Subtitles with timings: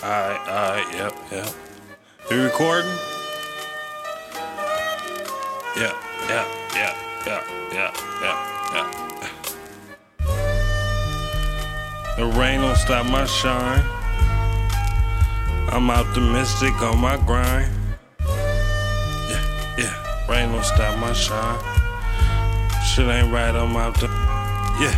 [0.00, 1.48] Alright, alright, yep, yep.
[2.30, 2.88] You recording?
[5.76, 5.92] Yeah,
[6.28, 6.94] yeah, yeah,
[7.26, 7.42] yeah,
[7.72, 7.90] yeah,
[8.22, 8.36] yeah,
[8.74, 8.86] yeah.
[12.16, 13.82] The rain don't stop my shine.
[15.72, 17.68] I'm optimistic on my grind.
[18.20, 21.58] Yeah, yeah, rain don't stop my shine.
[22.84, 24.06] Shit ain't right, I'm the.
[24.80, 24.94] Yeah.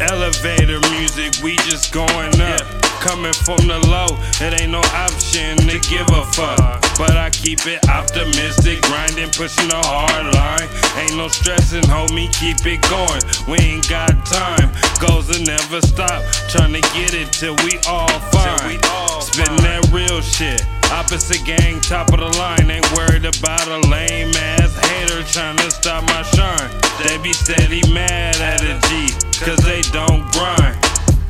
[0.00, 2.81] Elevator music, we just going up.
[3.02, 6.78] Coming from the low, it ain't no option to give a fuck.
[6.94, 10.70] But I keep it optimistic, grinding, pushing the hard line.
[10.94, 13.18] Ain't no stressing, homie, keep it going.
[13.50, 14.70] We ain't got time,
[15.02, 16.22] goals will never stop.
[16.46, 18.78] Trying to get it till we all fine.
[19.18, 20.62] Spitting that real shit.
[20.94, 22.70] Opposite gang, top of the line.
[22.70, 24.30] Ain't worried about a lame
[24.62, 26.70] ass hater trying to stop my shine.
[27.02, 29.10] They be steady mad at a G,
[29.42, 30.78] cause they don't grind.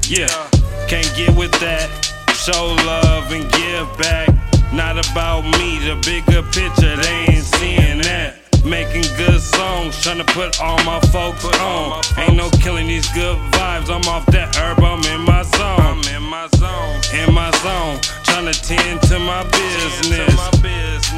[0.05, 0.29] Yeah,
[0.93, 1.89] can't get with that.
[2.37, 4.29] Show love and give back.
[4.75, 8.37] Not about me, the bigger picture, they ain't seeing that.
[8.63, 12.03] Making good songs, trying to put all my folks on.
[12.19, 15.81] Ain't no killing these good vibes, I'm off that herb, I'm in my zone.
[15.81, 17.97] I'm in my zone, in my zone,
[18.29, 20.37] trying to tend to my business.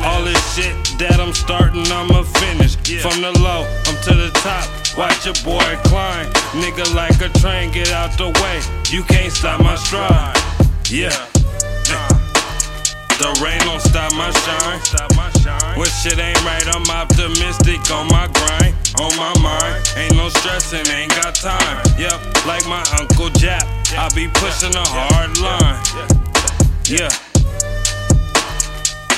[0.07, 0.71] All this shit
[1.03, 2.77] that I'm starting, I'ma finish.
[3.03, 4.84] From the low, I'm to the top.
[4.97, 6.31] Watch your boy climb.
[6.55, 8.63] Nigga like a train, get out the way.
[8.95, 10.37] You can't stop my stride.
[10.89, 11.11] Yeah.
[13.19, 14.79] The rain don't stop my shine.
[15.79, 19.83] When shit ain't right, I'm optimistic on my grind, on my mind.
[19.97, 21.83] Ain't no stressing, ain't got time.
[21.99, 23.67] Yep, like my Uncle Jap,
[23.99, 25.79] I be pushing a hard line.
[26.87, 27.11] Yeah.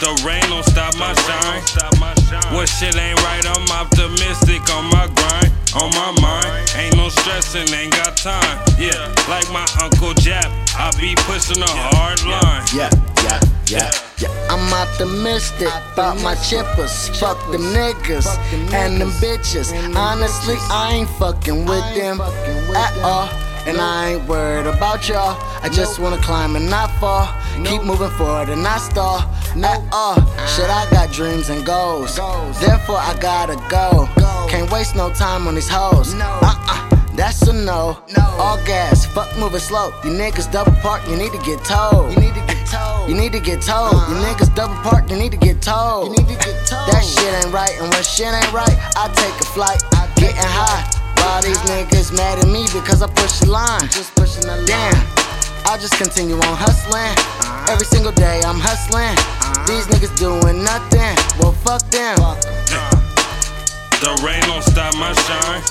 [0.01, 1.65] The rain don't stop my shine.
[2.55, 5.46] When shit ain't right, I'm optimistic on my grind,
[5.83, 6.71] on my mind.
[6.77, 8.59] Ain't no stressing, ain't got time.
[8.79, 12.65] Yeah, like my Uncle Jap, I be pushing a hard line.
[12.75, 12.91] Yeah,
[13.23, 14.49] yeah, yeah, yeah.
[14.51, 17.09] I'm optimistic about my chippers.
[17.19, 18.29] Fuck them niggas
[18.73, 19.73] and them bitches.
[19.95, 23.29] Honestly, I ain't fucking with them at all.
[23.67, 25.37] And I ain't worried about y'all.
[25.61, 27.29] I just wanna climb and not fall.
[27.65, 29.23] Keep moving forward and not stall.
[29.57, 30.15] At all.
[30.47, 32.15] Shit, I got dreams and goals.
[32.61, 34.09] Therefore, I gotta go.
[34.57, 36.15] Can't waste no time on these hoes.
[36.15, 37.07] Uh uh.
[37.13, 38.01] That's a no.
[38.17, 38.25] No.
[38.41, 39.93] All gas, fuck moving slow.
[40.03, 42.09] You niggas double park, you need to get told.
[42.15, 43.11] You need to get told.
[43.11, 43.93] You need to get told.
[44.09, 46.17] You niggas double park, you need to get told.
[46.17, 46.89] You need to get told.
[46.89, 49.85] That shit ain't right, and when shit ain't right, I take a flight.
[49.93, 50.89] I getting high.
[51.29, 53.85] All these niggas mad at me because I push the line.
[53.93, 54.65] Just pushing the line.
[54.65, 54.97] Damn.
[55.69, 57.13] I just continue on hustling.
[57.69, 59.21] Every single day I'm hustling.
[59.69, 61.13] These niggas doing nothing.
[61.39, 62.17] Well, fuck them.
[64.01, 65.63] The rain don't stop my shine.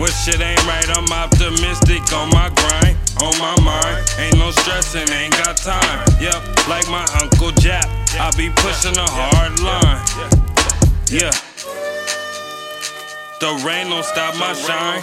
[0.00, 4.08] When shit ain't right, I'm optimistic on my grind, on my mind.
[4.18, 6.04] Ain't no stressing, ain't got time.
[6.20, 7.84] Yep, like my Uncle Jap,
[8.18, 10.00] I be pushing a hard line.
[11.10, 11.30] Yeah.
[13.38, 15.02] The rain don't stop my shine.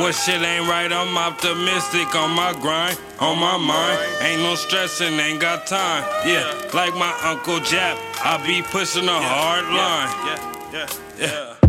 [0.00, 3.98] What shit ain't right, I'm optimistic on my grind, on my mind.
[4.20, 6.04] Ain't no stressing, ain't got time.
[6.24, 10.10] Yeah, like my Uncle Jap, I be pushing a hard line.
[10.72, 10.88] Yeah,
[11.18, 11.61] yeah, yeah.